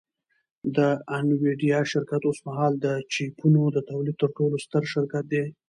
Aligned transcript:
د 0.75 0.77
انویډیا 1.17 1.79
شرکت 1.91 2.21
اوسمهال 2.27 2.73
د 2.85 2.87
چیپونو 3.13 3.63
د 3.75 3.77
تولید 3.89 4.15
تر 4.23 4.29
ټولو 4.37 4.55
ستر 4.65 4.83
شرکت 4.93 5.25
دی 5.33 5.45